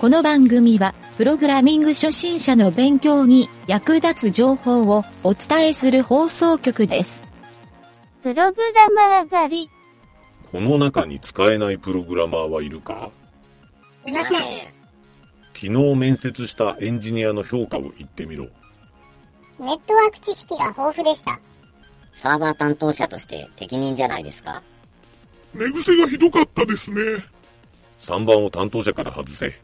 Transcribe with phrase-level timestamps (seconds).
[0.00, 7.20] この番組は、プログラミング初心者の勉強に役立つ情報をお伝えする放送局です。
[8.22, 9.70] プログラマー狩り。
[10.50, 13.10] この中に使えないプログラマーはいるか？
[14.06, 14.38] いません。
[15.52, 18.46] 昨日面接したエンジニアの評価を言ってみろ。
[19.58, 21.38] ネットワーク知識が豊富でした。
[22.12, 24.62] サーバー担当者として適任じゃないですか
[25.52, 27.02] 寝癖がひどかったですね。
[28.00, 29.60] 3番を担当者から外せ。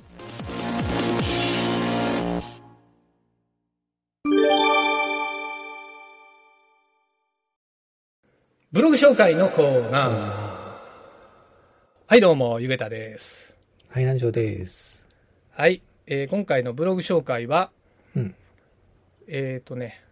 [8.77, 10.13] ブログ紹介のコーナー。
[12.09, 13.57] はい、どうも、ゆげたです。
[13.89, 15.09] はい、南條です。
[15.51, 17.71] はい、えー今回のブログ紹介は、
[18.15, 18.35] うん。
[19.29, 20.05] えっ、とね、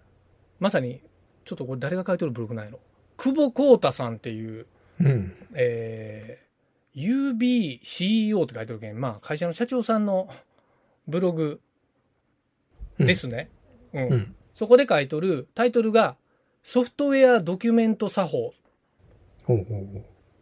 [0.61, 1.03] まさに、
[1.45, 2.81] ちょっとこれ誰が書いてるブログなんやろ。
[3.19, 4.65] 久保幸太さんっていう、
[4.99, 5.37] うん。
[5.53, 10.27] えー、UBCEO って書いてるけん、まあ、会社の社長さんの
[11.06, 11.61] ブログ
[12.99, 13.51] ですね。
[13.93, 14.09] うん。
[14.09, 14.34] うん。
[14.55, 16.17] そこで書いとるタイトルが、
[16.65, 18.55] ソフトウェアドキュメント作法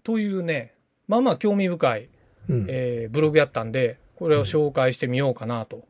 [0.05, 0.73] というね、
[1.09, 2.09] まあまあ興味深い、
[2.49, 2.53] う。
[2.53, 2.67] うん。
[2.69, 5.77] えーブログやったんで、これを紹介してみようかなと。
[5.77, 5.83] うん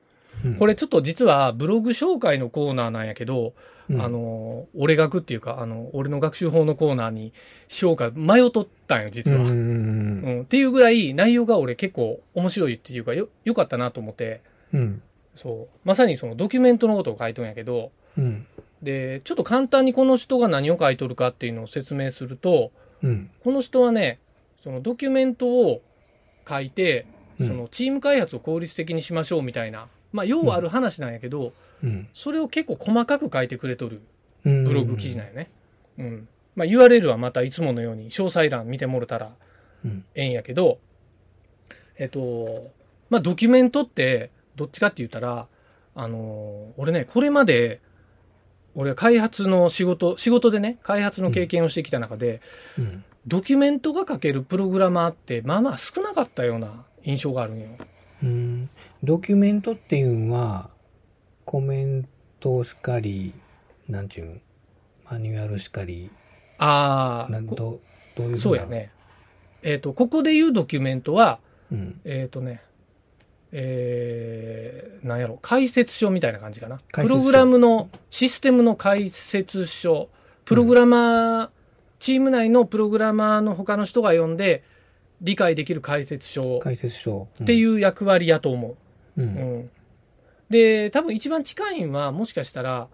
[0.57, 3.53] これちょっと実はブログ紹介のコーナーなんやけど、
[3.89, 7.33] うんあ、の、俺学っていうか、あの、俺の学習法のコーナーに
[7.69, 9.43] しようか迷っとったんよ、実は。
[9.43, 14.41] っていうぐらい内容が俺結構面白いっていうかよ、よかったなと思って、
[14.73, 15.03] うん。
[15.35, 15.79] そう。
[15.85, 18.47] まさにそのドキュメントのことを書いとんやけど、うん。
[18.83, 23.31] で、ちょっと簡単にこの人が何を書いとるかっていうのを説明すると、うん。
[23.43, 24.19] この人はね、
[24.63, 25.83] そのドキュメントを
[26.49, 27.07] 書いて、
[27.39, 32.09] うんそのチーム開発を効率的にしましょうみたいな、まあ、要はある話なんやけど、うん。
[32.15, 34.01] それを結構細かく書いてくれとる
[34.45, 34.65] うん。
[34.65, 35.51] ブログ記事なんよね。
[35.99, 36.29] うん。
[36.55, 39.33] まあ、URL はまたいつものように詳細欄見てもろたら
[39.85, 40.05] うん。
[40.15, 40.79] ええんやけど、
[41.99, 42.71] えっと、
[43.11, 45.49] まあ、ドキュメントって、どっちかって言ったら、
[45.95, 47.81] あのー俺ね、これまで、
[48.75, 52.41] 俺は開発の仕事、仕事でね、開発の経験をしてきた中で、
[52.79, 53.05] うん。
[53.27, 57.69] ドキュメントが書けるプログラマーって、まあまあ少なかったような印象があるんよ。
[58.23, 58.71] うん。
[59.03, 60.71] ドキュメントっていうのは、
[61.45, 62.09] コメン
[62.41, 63.35] トしかり、
[63.89, 64.41] なんちゅうん、
[65.11, 66.11] マニュアルしかり、
[66.59, 67.81] ああ、ど
[68.15, 68.67] どういうそうや。
[68.67, 68.91] ね。
[69.63, 71.41] えっ、と、ここで言うドキュメントは、
[71.71, 72.01] うん。
[72.05, 72.63] えっ、とね、
[73.53, 76.79] えー、なんやろ、解説書みたいな感じかな。
[76.93, 80.09] プログラムの、システムの解説書、
[80.45, 81.51] プログラマー、
[81.99, 84.65] チーム内のプログラマーの他の人が読んで、
[85.21, 87.29] 理解できる解説書解説書。
[87.43, 88.77] っていう役割やと思
[89.17, 89.23] う。
[89.23, 89.29] うん。
[89.29, 89.41] う。
[89.41, 89.71] うんん。
[90.51, 92.89] で、多分一番近いんは、もしかしたら、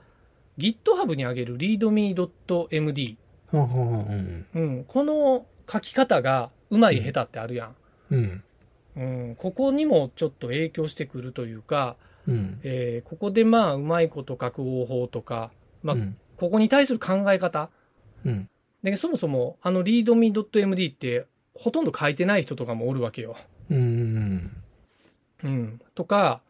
[0.58, 3.16] GitHub に上げる readme.md。
[3.52, 4.46] うん。
[4.54, 4.84] うん。
[4.84, 7.74] この書き方が、うまい下手ってあるやん。
[8.10, 8.42] うん。
[8.96, 9.36] うん。
[9.38, 12.60] ここにもちょっと影響してくるというか、うん。
[12.62, 15.50] えーここでまあ、うまいこと書く方法とか、
[15.82, 16.16] まあ、うん。
[16.36, 17.70] ここに対する考え方。
[18.24, 18.48] うん。
[18.82, 23.36] で、そもそも、あの readme.md って、ほとんど書いてない人とかもおるわけよ。
[23.70, 24.56] うん。
[25.42, 25.80] うん。
[25.94, 26.42] とか、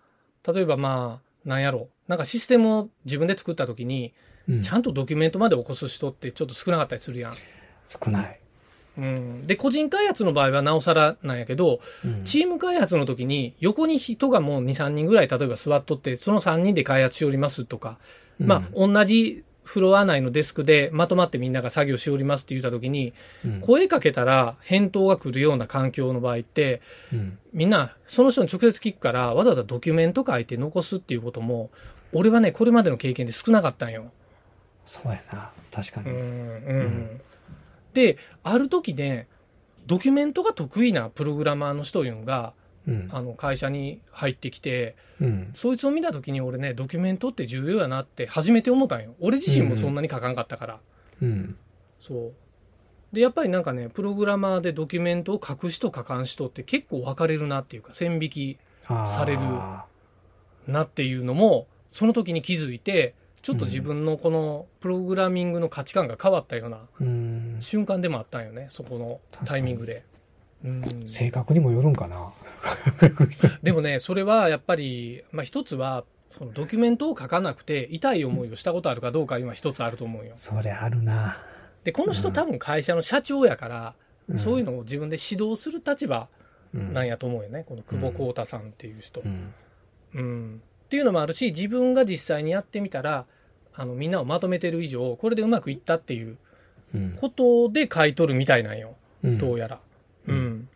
[0.46, 1.88] 例えばまあ、なんやろ。
[2.06, 4.12] なんかシステムを自分で作った時に、
[4.48, 4.62] うん。
[4.62, 7.34] ちゃんとドキュメントまで起こす人ってちょっと少なかったりするやん。
[7.86, 8.40] 少ない。
[8.98, 9.46] うん。
[9.46, 12.24] で、個人開発の場合はなおさらなんやけど、うん。
[12.24, 17.98] チーム開発の時に横に人がもう2、3人ぐらい例えば座っとって、その3人で開発しおりますとか、
[18.38, 23.12] まあ、同じフロア内のデスクでまとまってみんなが作業しおりますって言った時に、
[23.44, 26.80] うん、声かけたら返答が来るような環境の場合って、
[27.12, 27.38] うん。
[27.52, 31.70] みんなその人に直接聞くから、わざわざドキュメント書いて残すっていうことも、
[32.12, 34.10] 俺はね、これまでの経験で少なかったんよ。
[34.86, 35.50] そうやな。
[35.70, 36.10] 確かに。
[36.10, 37.20] うんうん
[37.94, 39.26] で、ある時ね、
[39.86, 42.52] ドキュメントが得意なプログラマーの人いうのが、
[42.86, 43.08] うん。
[43.12, 45.50] あの会社に入ってきて、うん。
[45.54, 49.14] そいつを見た時に俺ね、ドキュメントって重要やなって初めて思ったんよ。
[49.20, 50.80] 俺自身もそんなに書かんかったから。
[51.22, 51.56] うん。
[52.00, 52.32] そう。
[53.12, 59.40] で、やっぱりなんかね、プログラマーでドキュメントを書く人書かん人って結構分かれるなっていうか、線引きされる
[60.66, 67.37] なっていうのも、その時に気づいて、ちょっと自分のこのプログラミングの価値観が変わったようなうん。
[67.60, 70.04] 瞬間でもあったんよね、そこのタイミングで。
[70.64, 72.32] うん、性格にもよるんかな。
[73.62, 80.34] でもね、それはやっぱり、まあ一つは、そのドキュメントを書かなくて痛い思いをしたことあるかどうか今一つあると思うよ。
[80.36, 81.38] それあるな。
[81.84, 83.94] で、この人うん多分会社の社長やから、
[84.34, 86.28] んそういうのを自分で指導する立場
[86.74, 89.22] うんなんやと思うよね、この久保幸太さんっていう人。
[89.24, 89.54] うん。
[90.14, 90.62] うん。
[90.86, 93.26] っていうのもあるし、自分が実際にやってみたら、
[93.74, 96.38] あの、みんなをまとめてる以上、これでうまくいったっていううん。
[97.20, 98.96] ことで書いとるみたいなんよ。
[99.22, 99.80] うんどうやら。
[100.26, 100.68] うん。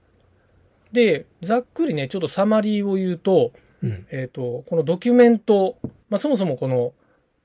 [0.92, 4.06] で、ざっくりね、ちょっとサマリーを言うと、うん。
[4.10, 5.76] えっ、と、このドキュメント、
[6.10, 6.92] まあ、そもそもこの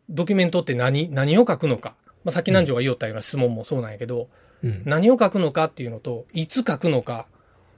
[0.09, 1.95] ドキュメントって何、何を書くのか。
[2.23, 4.27] まあ、さっき南條が言おったような質問もそうなんやけど、
[4.63, 4.81] うん。
[4.85, 7.27] 何を書くのかっていうのと、いつ書くのか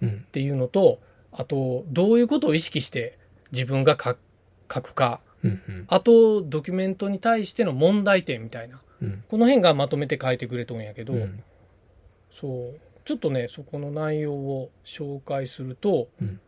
[0.01, 0.31] うんっ。
[0.31, 1.00] ていうのと、
[1.31, 3.18] あと、どういうことを意識して
[3.51, 4.18] 自分が書
[4.74, 5.19] 書くか。
[5.44, 5.62] うん。
[5.68, 5.85] うん。
[5.88, 8.81] あと、ドキュメントに対しての問題点みたいな。
[9.01, 9.24] うん。
[9.28, 11.44] この辺がまとめて書いてくれとんやけど、うん。
[12.40, 12.80] そう。
[13.06, 16.40] ちょっとね、そこの内容を紹介すると、うん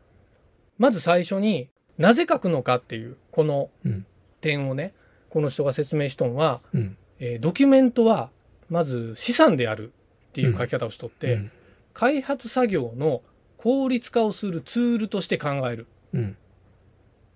[0.78, 1.70] まず最初に
[2.00, 4.06] なぜ書くのかっていう、このうん。
[4.40, 4.96] 点をね、
[5.30, 6.98] この人が説明しとんは、うん。
[7.20, 8.32] えードキュメントは、
[8.70, 9.92] まず資産である
[10.30, 11.52] っていう書き方をしとって、うん。
[11.94, 13.22] 開発作業の
[13.58, 16.38] 効率化をするツールとして考えるうん。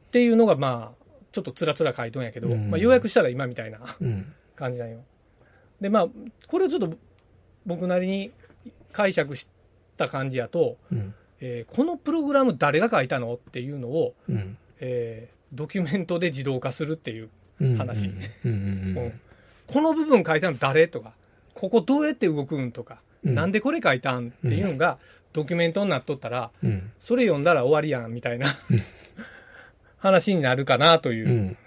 [0.08, 4.34] っていうのが、まあ、ちょっとつらつら書いとんやけど、うんまあ、要約したら今みたいなうん。
[4.56, 5.04] 感じなんよ。
[5.82, 6.08] で、まあ、
[6.48, 6.98] これをちょっと
[7.66, 8.32] 僕なりに
[8.92, 9.48] 解釈し
[9.98, 11.14] た感じやと、うん。
[11.42, 14.58] えーこのプログラム誰が書いたのっていうのを、うん。
[14.80, 17.30] えードキュメントで自動化するっていう、
[17.60, 17.78] うん。
[17.78, 18.10] 話
[19.68, 21.14] この部分書いたの誰とか、
[21.54, 23.36] ここどうやって動くんとか、うん。
[23.36, 24.98] なんでこれ書いたんっていうのが
[25.34, 26.92] ドキュメントになっとったら、うん。
[27.00, 28.48] それ読んだら終わりやんみたいな
[29.98, 31.58] 話になるかなという、うん。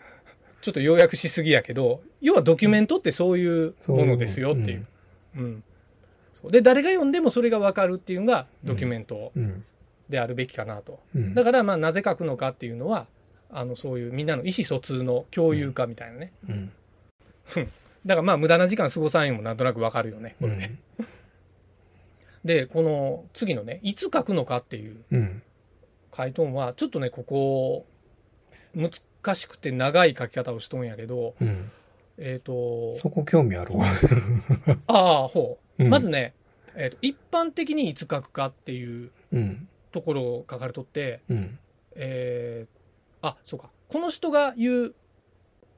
[0.60, 4.87] ちょっと要約しすぎやけど、要はドキュメントってそういうものですよっていう。
[5.37, 5.64] うん
[6.40, 9.64] そうで、誰が読んでもそれがわかるっていうのがドキュメントうん。
[10.08, 11.00] であるべきかなと。
[11.14, 11.34] うん。
[11.34, 13.06] だから、まあ、なぜ書くのかっていうのは、
[13.50, 16.32] あの、そういうみんなの意思疎通の共有化みたいなね。
[16.49, 16.72] うん。
[18.06, 20.70] だから、まあ、無駄な時間過ごさんようもなんとなくわかるよね、これで。
[22.44, 25.43] で、この次のね、いつ書くのかっていううん。
[26.10, 27.87] 回答は、ちょっとね、ここ、
[29.23, 31.70] 難しくて長い書き方をしとんやけど、うん。
[32.19, 33.87] えっ、と、そこ興味あるわ。
[34.88, 35.85] ああ、ほう。
[35.85, 36.35] うんまずね、
[36.75, 39.69] えーと、一般的にいつ書くかっていううん。
[39.93, 41.59] ところを書かれとって、うん。
[41.94, 42.79] えー
[43.20, 43.70] あ、そうか。
[43.88, 44.94] この人が言う、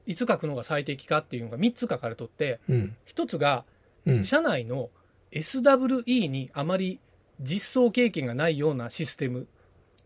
[0.05, 2.95] いつ書くのが最適かっていうのが3つ書かれとって、うん。
[3.07, 3.65] 1つが、
[4.05, 4.23] うん。
[4.23, 4.89] 社内の
[5.31, 6.99] SWE にあまり
[7.39, 9.47] 実装経験がないようなシステム。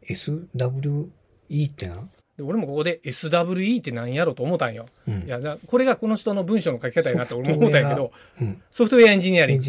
[0.08, 1.10] SWE
[1.70, 2.08] ってな？
[2.38, 4.88] で俺もここで SWE って何やろと思ったんよ。
[5.08, 8.12] うんいや、だこれがこの人の文章の書き方やなって俺も思ったんやけど、
[8.42, 8.62] うん。
[8.70, 9.60] ソフトウェアエンジニアリン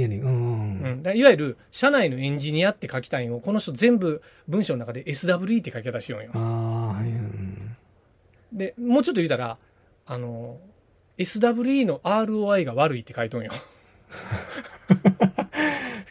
[1.02, 1.10] グ。
[1.14, 6.30] いわゆる社内のエンジニアって書きたいのをこの人全部文章の中で SWE って書き方しようよ。
[8.52, 9.58] で、もうちょっと言うたら、
[10.06, 10.58] あの、
[11.18, 13.52] SWE の ROI が悪いって書いとんよ。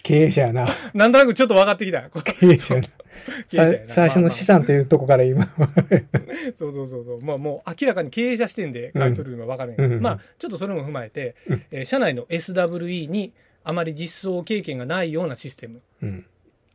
[0.04, 0.68] 経営者やな。
[0.94, 2.10] なんとなくちょっと分かってきた。
[2.10, 2.88] 経営者やな。
[3.48, 5.45] 最初の資産というとこから今。
[6.56, 7.22] そうそうそうそう。
[7.22, 13.33] まあもう明らかに経営者視点で書いとるのが分かるんやけどうんまあちょっとそれも踏まえて、うんえー社内の SWE に
[13.63, 16.25] あまり実装経験がないようなシステム、うん。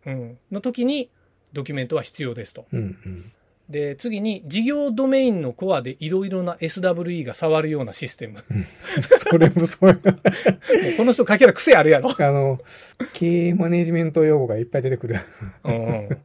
[0.06, 1.10] うん、の時に
[1.52, 2.66] ドキュメントは必要ですと。
[2.72, 2.80] うん。
[2.80, 3.32] うん。
[3.70, 8.40] で、次に事業ドメインのコアでいろいろな SWE が触るようなシステム。
[9.30, 9.94] それもそう
[10.96, 12.10] この人書き方癖あるやろ。
[12.10, 12.60] あの、
[13.12, 15.16] 経営マネジメント用語がいっぱい出てくる。
[15.64, 16.18] うんうん。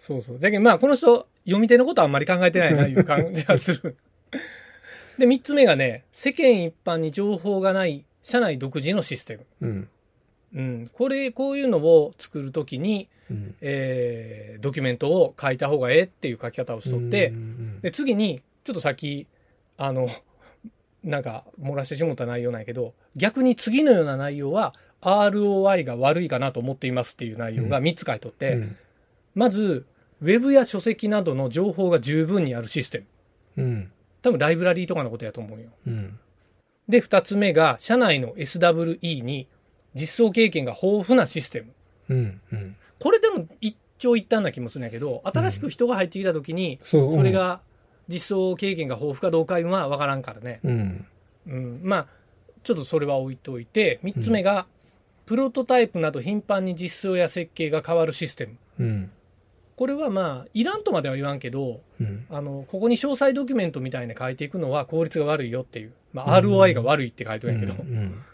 [0.00, 0.38] そうそう。
[0.38, 3.96] だけどまあこの人読み手のことはあんまり考えてないないう感じがする。
[5.18, 9.46] で、三つ目がね、世間一般に情報がない社内独自のシステム。
[9.60, 9.88] うん。
[10.54, 10.90] うん。
[10.94, 13.54] これ、こういうのを作るときに、うん。
[13.60, 19.26] えー、ドキュメントを書いた方がええっていう書き方をしとって、うんで、次に、ちょっと先、
[19.76, 20.08] あの、
[21.04, 28.76] なんか、漏らしてしもった内容なんやけど、逆に次のような内容は、ROI が悪いかなと思っていますっていう内容が3つ書いとって、うん。
[29.34, 29.86] まず、
[30.20, 33.04] ウェブや書籍などの情報が十分にあるシステ
[33.56, 33.62] ム。
[33.64, 33.92] うん。
[34.22, 35.68] 多分ライブラリーとかのことやと思うよ。
[35.86, 36.18] うん。
[36.88, 39.48] で、二つ目が、社内の SWE に
[39.94, 41.72] 実装経験が豊富なシステム。
[42.10, 42.40] うん。
[42.52, 42.76] うん。
[42.98, 47.60] これでも一長一短な気もするんやけど、新しく人が入ってきた時に、それが
[48.08, 50.60] 実装経験が豊富かどうかは分からんからね。
[50.64, 51.06] うん。
[51.46, 51.80] うん。
[51.82, 52.06] まあ、
[52.62, 54.66] ちょっとそれは置いといて、三つ目が、
[55.26, 58.56] プロトタイプなど頻繁に実装や設計が変わるシステム。
[58.80, 59.10] うん。
[59.80, 62.26] これはまあ、いらんとまでは言わんけど、うん。
[62.28, 65.92] あの、ここに詳細ドキュメントみたいに書いていくのは効率が悪いよっていう。
[66.12, 67.82] まあ、ROI が悪いって書いてるんやけど。
[67.82, 68.24] うん。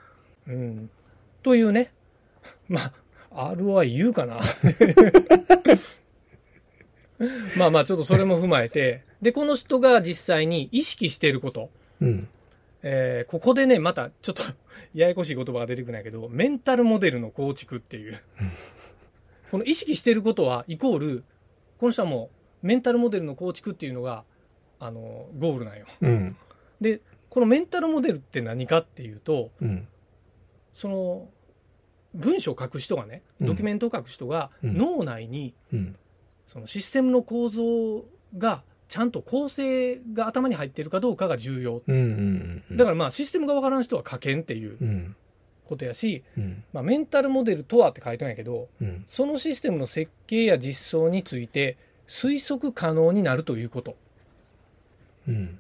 [0.48, 0.90] うん。
[1.44, 1.92] というね。
[2.68, 2.92] ま
[3.30, 4.40] あ、ROI 言うかな。
[7.56, 9.04] まあまあ、ちょっとそれも踏まえて。
[9.22, 11.70] で、この人が実際に意識していること。
[12.00, 12.26] うん。
[12.82, 14.42] えーここでね、またちょっと
[14.94, 18.18] ややこしい言葉が出てくるんやけど、メンタルモデルの構築っていう。
[19.52, 21.24] この意識していることは、イコール、
[21.78, 22.30] この人はも
[22.62, 24.24] う、メンタルモデルの構築っていうのが、
[24.78, 25.86] あの、ゴールなんよ。
[26.00, 26.36] うん。
[26.80, 29.88] で、このメンタルモデルって何かっていうと、うん。
[30.72, 31.28] その、
[32.14, 35.96] 文章を書く人がね、うんドキュメントを書く人が、うん脳内にうん。
[36.46, 38.04] そのシステムの構造
[38.38, 41.82] がちゃんと構成が頭に入っているかどうかが重要。
[42.76, 45.16] だからまあシステムがわからん人は書けんっていううん。
[45.66, 46.64] ことやし、うん。
[46.72, 49.04] まあ、メンタルモデルとはって書いてんやけど、うん。
[49.06, 51.76] そのシステムの設計や実装について
[52.08, 53.96] 推測可能になるということ。
[55.28, 55.58] うん。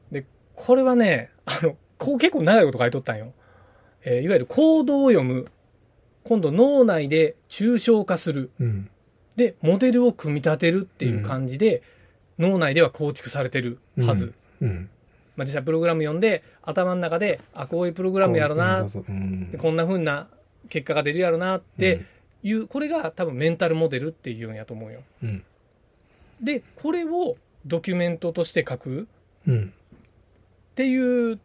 [0.54, 3.32] これはね、あの、こう結構長いこと書いとったんよ。
[4.04, 5.48] えーいわゆるコードを読む。
[6.24, 8.50] 今度脳内で抽象化する。
[8.60, 8.90] うん。
[9.36, 11.82] で、モデルを組み立てるっていう感じで、
[12.38, 14.34] 脳内では構築されてるはず。
[14.60, 14.90] うん。
[15.36, 20.28] まあ、実際プログラム読んで、頭の中で、あ、こういうプログラムやろな、うんでこんな風な
[20.68, 22.04] 結果が出るやろなって
[22.42, 25.02] いう、これが多分メンタルモデルっていうんやと思うよ。
[25.22, 25.44] うん。
[26.40, 29.08] で、これをドキュメントとして書く
[29.46, 29.72] うん。
[30.72, 31.38] っていう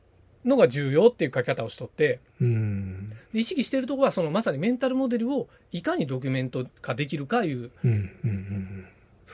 [0.45, 3.09] のが重要っていう書き方をしとって、うん。
[3.33, 7.71] で意識してるところはそのまさにメンタルモデルをいかにドキュメント化できるかいう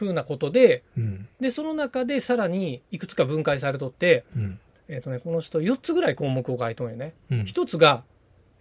[0.05, 0.09] うん。
[0.11, 1.27] うなことで、うん。
[1.39, 4.59] で、その中でさらにいくつか分解されとって、うん。
[4.87, 7.13] えっ、とね、この人4つぐらい項目を書いとんよね。
[7.29, 7.41] うん。
[7.41, 8.03] 1つが、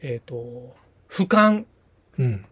[0.03, 0.75] えっ、と、
[1.09, 1.65] 俯瞰。
[2.19, 2.45] うん。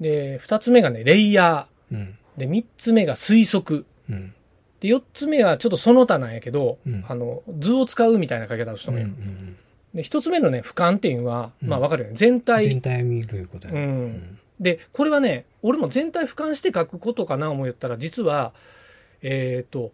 [0.00, 2.18] で、2つ目がね、レイヤうん。
[2.36, 2.40] ー。
[2.40, 3.86] で、3つ目が推測。
[4.08, 4.34] うん。
[4.80, 9.00] で、4つ目はちょっとその他なんやけど、うんあの、図を使うみたいな書き方をしとうんん。
[9.00, 9.06] よ。
[9.06, 9.56] うん。
[9.94, 12.16] で、1つ目のね、俯瞰っていうのは、うんまあわかるよね。
[12.16, 13.86] 全体全体見ることやうね。
[13.86, 14.38] ん。
[14.60, 18.52] で、これはね、俺も全体俯瞰して書くことかな思いったら、実は、
[19.22, 19.92] えっ、と、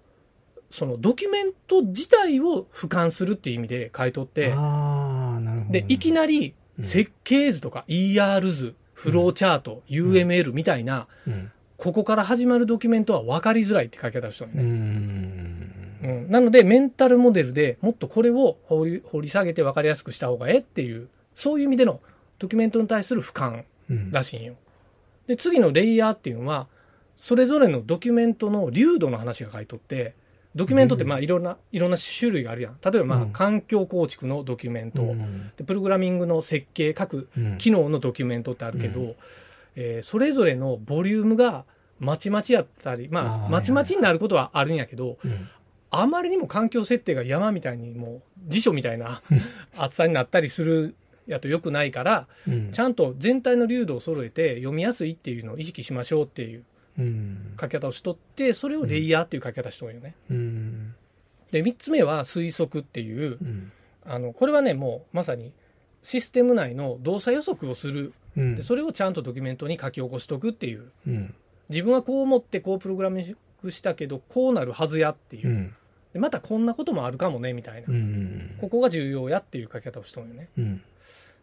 [0.70, 5.72] そのドキュメント自体を俯瞰するっていう意味で書いとって、ああ、なるほど。
[5.72, 11.52] で、いきなりうん設計図とか ER 図、フローチャート、UML みたいな、うん。
[11.76, 14.62] ここから始まるドキュメントは分かりづらいって書き方をしたのうね。
[14.62, 14.66] ん。
[14.66, 22.00] うんなので、メンタルモデルでもっとこれを掘り掘り下げて分かりやすくした方がええっていう、そういう意味での
[22.38, 23.64] ドキュメントに対する俯瞰うん。
[24.10, 24.54] らしいんよ。
[25.26, 26.68] で、次のレイヤーっていうのは、
[27.16, 30.14] それぞれのドキュメントの流度の話が書いとって、
[30.54, 32.78] ドキュメントってまあいろんな、いろんな種類があるやん。
[32.84, 33.32] 例えばまあうん。
[33.32, 35.50] 環境構築のドキュメント、うん。
[35.56, 37.58] でプログラミングの設計、各うん。
[37.58, 39.16] 機能のドキュメントってあるけど、う
[39.76, 41.64] えーそれぞれのボリュームが
[41.98, 45.48] まちまちやったり、まあ、まちまちになることはあるんやけど、うん。
[45.90, 49.22] あまりにも環境設定が山みたいにもう辞書みたいな
[49.78, 50.96] 厚さになったりする
[51.26, 56.64] やと良くないから、うんちゃんと全体の流度を揃えて読みやすいっていうのを意識しましょうっていう
[56.98, 60.14] うん書き方をしとって、それをレイヤーっていう書き方しとるよね。
[60.30, 60.94] うん
[61.50, 63.72] で、三つ目は推測っていうう、ん
[64.04, 65.52] あの、これはね、もうまさに
[66.02, 68.12] システム内の動作予測をする。
[68.36, 70.90] うんで、それをちゃんとドキュメントに書き起こしとくっていう。
[71.06, 71.34] うん
[71.70, 75.72] 自分はこう思ってこうプログラミングしたけど、こうなるはずやっていう
[76.12, 77.92] またこんなこともあるかもね、みたいなう。
[77.92, 80.48] んここが重要やっていう書き方をしとるよね。
[80.58, 80.82] うん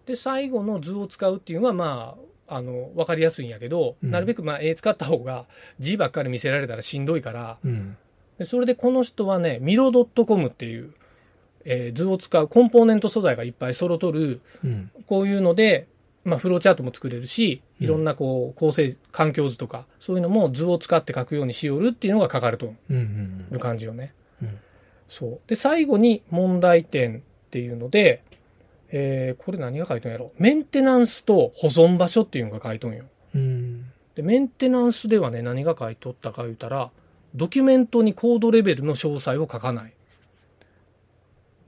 [0.06, 2.16] で、最後の図を使うっていうのは、ま
[2.48, 4.12] あ、あの、わかりやすいんやけど、うん。
[4.12, 5.46] なるべくまあ絵使った方が
[5.80, 7.98] 字ばっかり見せられたらしんどいから、うん。
[8.38, 10.94] でそれでこの人はね、ミロ .com っていう、
[11.64, 14.92] えー図を使うコンポーネント素材がいっぱい揃とる、うん。
[15.06, 15.88] こういうので、
[16.24, 24.14] まあ、フローチャートも作れるし、いろんなこう、構成、環境図とか、そういうのも図を使って書くようにしよるっていうのが書かれとる感じよね。
[24.42, 24.60] うん。
[25.08, 25.40] そう。
[25.48, 28.24] で、最後に問題点っていうので、
[28.92, 30.32] えーこれ何が書いとんやろ？
[30.38, 33.06] メンテナンスと保存場所っていうのが書いとんよ。
[33.34, 36.92] うんで、メンテナンスではね、何が書いとったか言うたら、
[37.34, 39.94] ドキュメントにコードレベルの詳細を書かない。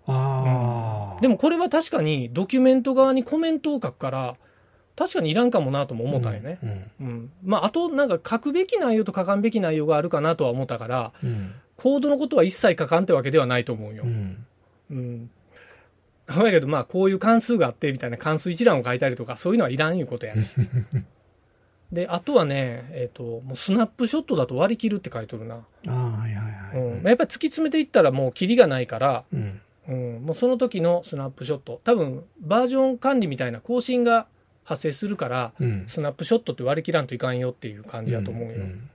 [0.05, 4.35] ああでもこれは確かにドキュメント側にコメントを書くから、
[4.97, 6.59] 確かにいらんかもなとも思ったんよね。
[6.61, 7.31] うんうん。
[7.43, 14.07] まあ、あと、なんか書くべき内容と書かんべき内容があるかなとは思ったから、うんコードのことは一切書かんってわけではないと思うよう。
[14.07, 14.45] ん
[14.91, 15.29] うん。
[16.27, 20.47] だけど、まあ、こういう関数があって、みたいな関数一覧を書いたりとか、そういうのはいらんいうことやね。
[21.91, 25.55] で、あとはね、えっ、と、もうスナップショットだと割り切るって書いとるな。
[25.55, 27.07] ああはいはいはいうん。
[27.07, 31.81] やっぱり突き詰めていったらもうキリがないから、うんうん、もうその時のスナップショット。
[31.83, 34.27] 多分、バージョン管理みたいな更新が
[34.63, 38.63] 発生するから、うんスナップショットって割り切らんといかんよっていう感じだと思うよ。
[38.63, 38.89] ん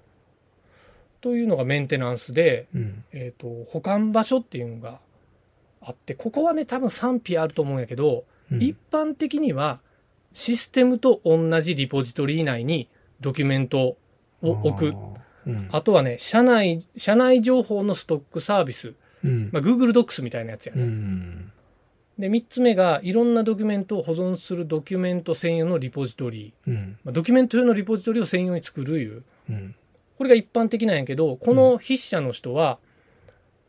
[1.20, 5.00] というのがメンテナンスで、うんえっ、と、保管場所っていうのが
[5.80, 9.78] あって、ここはね、多分賛否あると思うんやけど、うん一般的には
[10.32, 12.88] システムと同じリポジトリ内に
[13.20, 13.96] ドキュメントを
[14.42, 14.86] 置く。
[15.46, 18.92] うんあとはね、社内、社内情報のストックサービス。
[19.24, 20.84] うんまあ、Google Docs みたいなやつやうね。
[20.84, 21.52] ん
[22.18, 26.52] で、三つ目が、いろんなドキュメントを保存するドキュメント専用のリポジトリ。
[26.66, 29.22] うんまあ、ドキュメント用のリポジトリを専用に作るいう。
[29.48, 29.74] うん
[30.18, 32.78] これが一般的なんやけど、この筆者の人は、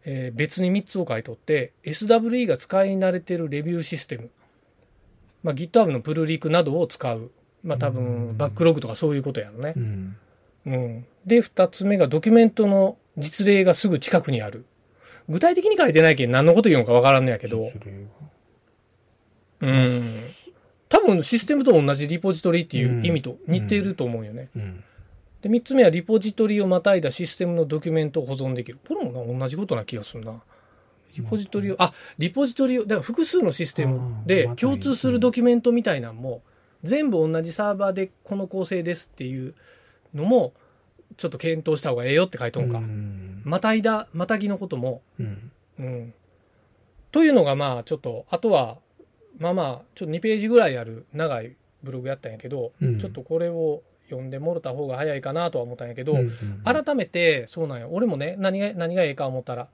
[0.05, 4.29] えー別に3つを書いとって、SWE が使い慣れてるレビューシステム、
[5.43, 7.31] まあ、GitHub のプルリクなどを使う。
[7.63, 9.79] まあ多うん分、バックログとかそういうことやろねう。
[9.79, 10.15] ん
[10.65, 11.05] うん。
[11.25, 14.65] で、二つ目がドキュメントの実例がすぐ近くにある。
[15.27, 17.71] 具体的に書いてないけん何のこと言うのかわからんのやけど、
[19.61, 20.23] うん。
[20.87, 24.49] 多分システムと同じリポジトリっていう意味と似てると思うよね。
[24.55, 24.83] うん。
[25.41, 28.79] で、三つ目はリポジトリをまたいだシステムのドキュメントを保存できる。
[28.87, 30.41] これもな同じことな気がするな。
[31.15, 36.43] リポジトリを、あ、リポジトリを、だから複数のシステムあでー共通するドキュメントみたいなんも、
[36.83, 39.55] 全部同じサーバーでこの構成ですっていう
[40.13, 40.53] のも、
[41.17, 42.77] ちょっと検討した方がええよって書いとんか。
[42.77, 43.41] うん。
[43.43, 45.51] またいだ、またぎのことも、うん。
[45.79, 46.13] うん。
[47.11, 48.77] というのがまあちょっと、あとは、
[49.37, 56.31] まあまあ、ちょっと2ページぐらいある長いブログやったんやけど、うんちょっとこれを読んでもろた方が早いかなとは思ったんやけど、うん
[56.63, 59.67] 改めてそうなんや俺もね何が何がええか思ったら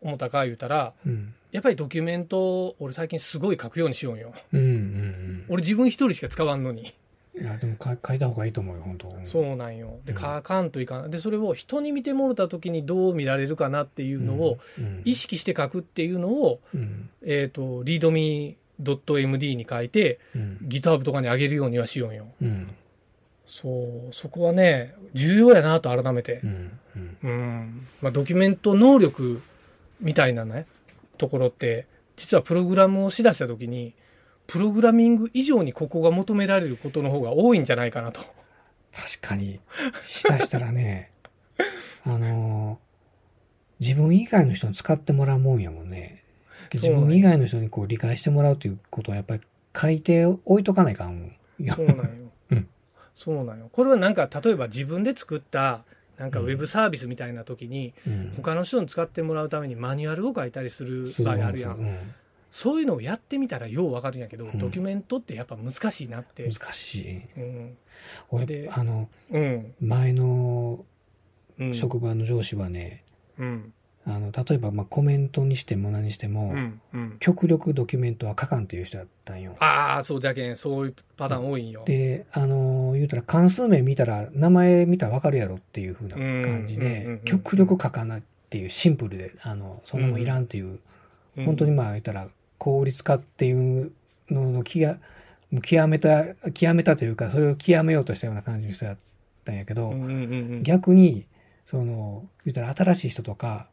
[0.00, 1.34] 思ったか言うたらうん。
[1.50, 4.60] やっぱりドキュメント俺最近すごい書くようにしようんようん。
[4.60, 5.44] うん。
[5.48, 6.94] 俺自分一人しか使わんのに
[7.40, 9.16] いや、でも書書いた方がいいと思うよ、本当。
[9.24, 17.08] そうなんよでうん書かんといかんでそれを人に見てもろた時にどう見られるかなっていうのをうん、意識して書くっていうのを、うん。
[17.24, 20.58] えっ、と readme.md に書いてうん。
[20.68, 22.68] GitHub とかに上げるようにはしようんようん。
[23.48, 26.78] そうそこはね重要やなと改めてうん。
[26.94, 27.18] うん。
[27.22, 29.42] うんまあ、ドキュメント能力
[30.00, 30.66] みたいなね、
[31.16, 31.86] ところって、
[32.16, 33.94] 実はプログラムをしだしたときに、
[34.46, 38.20] プログラミング以上にここが求められることの方が多いんじゃないかなと。
[38.92, 39.60] 確かに、
[40.04, 41.10] しだしたらね、
[42.04, 42.88] あのー
[43.80, 46.24] 自分以外の人に使ってもらうもんやもんね。
[46.74, 49.42] 自分以外の人にこう理解してもらうということはやっぱり
[49.80, 51.74] 書いて置いとかないかんよ。
[51.76, 52.04] そうなんよ。
[53.26, 53.68] うんそうなんよ。
[53.72, 55.84] これはなんか、例えば自分で作った、
[56.18, 61.68] なんかウうんェブサービスみたいな時に、うん他の人に使ってもらうためにマニュアルを書いたりする場合あるや。
[61.70, 61.98] そうん
[62.50, 66.48] そういうのをやってみたらようわかるんやけど、んドキュメントってやっぱ難しいなって。
[66.50, 67.20] 難しい。
[67.36, 67.76] うん。
[68.30, 69.74] 俺で、あの、うん。
[69.80, 70.84] 前の
[71.58, 71.74] うん。
[71.74, 73.04] 職場の上司はね、
[73.38, 73.72] うん。
[74.08, 76.80] あの、例えばまあコメントにしても何にしても、うん。
[76.94, 77.16] うん。
[77.20, 79.54] 極力ドキュメントは書かんっていう人だったんよ。
[79.60, 81.82] ああ、そうじゃけん、そういうパターン多いんよ。
[81.84, 90.80] で、あのー言うたら関数名見たら、名前見たらわかるやろっていう風な感じで、極力書かないっていうシンプルで、あの、そんなもんいらんっていう、うん
[91.44, 92.26] 本当にまあ言ったら
[92.58, 93.92] 効率化っていう
[94.28, 94.98] ののきや、
[95.52, 98.96] もう極めた、極めたというか、それを極めようとしたような感じの人だっ
[99.44, 101.26] たんやけど、うんうんうんうん逆に、
[101.66, 103.68] その、言ったら新しい人とか、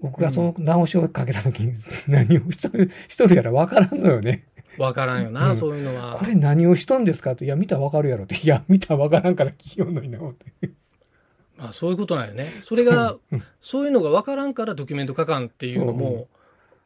[0.00, 1.74] 僕がその直しをかけた時に
[2.08, 4.46] 何をしとるしとるやらわからんのよね。
[4.78, 6.16] わからんよな、うんそういうのは。
[6.16, 8.36] これ何をしとんですかって、いや、見たらわかるやろって。
[8.36, 10.70] いや、見たらわからんから聞きよんのにな、思って。
[11.58, 12.46] まあそういうことなんよね。
[12.60, 16.28] それが、うんそういうのがわからんからドキュメント書かんっていうのも、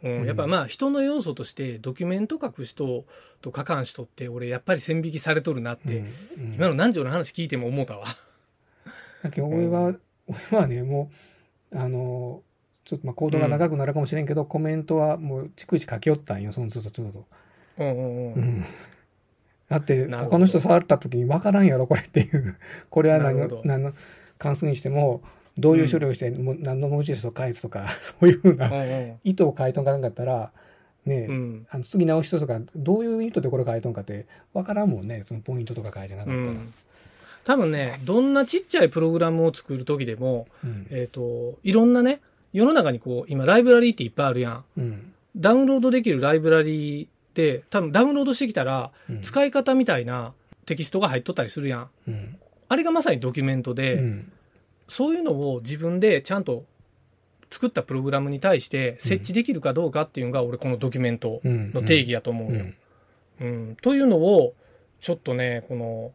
[0.03, 3.07] うんうんやっぱまあ人の要素としてドキュメント書く人
[3.41, 6.05] と書かん人って俺やっぱり線引きされとるなって、
[6.37, 8.09] 今の南條の話聞いても思うたわ。
[9.23, 9.95] だけど俺は、
[10.27, 11.11] 俺はね、も
[11.73, 12.43] う、あの、
[12.85, 17.25] ちょっとまあ、コードが長くなるかもしれんけど、コメントはもう、逐一書きよったんよ、その都度都度。
[17.79, 18.35] うんうんうん。
[18.35, 18.65] うん。
[19.69, 22.57] だって、他の人触った時に分からんやろ、これっていう。
[22.91, 23.93] これは何の何の
[24.39, 25.23] 関数にしても、
[25.57, 30.53] どういう処理をして、もう何の文字列を返すとか、 そういうふうなうんうん意図を書いとんかなんかったら、
[31.07, 36.49] ね、うんあの次直し人とか、どういう意図でこれ書いとんかって、分からんもんね、そのポイントとか書いてなかったら。
[36.49, 36.75] うん
[37.45, 42.21] 多分ね、どんなちっちゃいプログラムを作るときでも、うんえっ、と、いろんなね、
[42.55, 44.65] 世の中にこう、今ライブラリーっていっぱいあるやん。
[44.79, 45.13] うん。
[45.37, 49.21] ダウンロードできるライブラリーって、多分ダウンロードしてきたら、うん。
[49.23, 50.33] 使い方みたいな
[50.65, 51.91] テキストが入っとったりするやん。
[52.07, 52.39] うん。
[52.69, 54.33] あれがまさにドキュメントで、うん。
[54.87, 56.65] そういうのを自分でちゃんと
[57.51, 62.65] 作ったプログラムに対して設置できるかどうかっていうのが、俺このドキュメントうんの定義やと思うよ。
[63.41, 63.49] うん。
[63.49, 63.77] うん。
[63.83, 64.55] というのを、
[65.01, 66.13] ちょっとね、この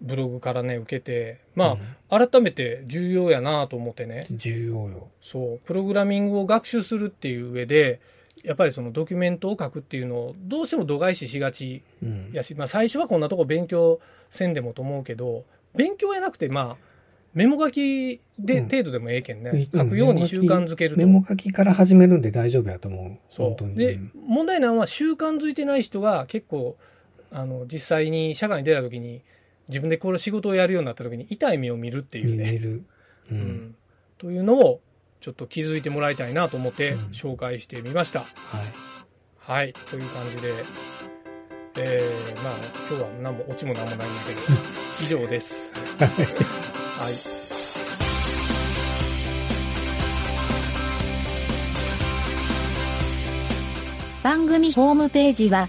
[0.00, 1.76] ブログからね、受けて、ま
[2.08, 4.26] あ、改めて重要やなと思ってね。
[4.30, 5.08] 重要よ。
[5.20, 8.00] そう、プログラミングを学習するっていう上で、
[8.44, 16.88] やっぱりそのドキュメントを書くっていうのをどうしても度外視しがちうんやし、まあ最初はこんなとこ勉強せんでもと思うけど、勉強やなくてまあ、
[17.34, 20.96] メモ書きでうん程度でもええけんね、うん書くように習慣づけると。
[20.98, 23.18] メモ書きから始めるんで大丈夫やと思う。
[23.28, 23.46] そう。
[23.48, 23.74] 本当に。
[23.76, 26.76] でうん、問題なのは習慣づいてない人が結構、
[27.30, 29.22] あの、実際に社会に出た時に、
[29.68, 32.44] 自分でこれ仕事をやるようになった時に痛い目を見るっていうね。
[32.44, 32.84] 見れる。
[33.30, 33.74] ううんん。
[34.16, 34.80] というのを、
[35.20, 38.20] ちょっと気づいてもらいたいなと思ってうん紹介してみました。
[38.20, 38.28] はい。
[39.38, 39.72] はい。
[39.72, 40.52] という感じで、
[41.76, 42.54] えー、まあ、
[42.88, 44.40] 今日は何も、オチも何もないんだけど、
[45.04, 45.70] 以上です。
[45.98, 47.14] はい。
[54.22, 55.68] 番組ホームページは